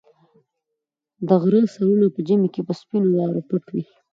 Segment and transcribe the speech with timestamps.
[1.27, 3.83] د غره سرونه په ژمي کې په سپینو واورو پټ وي.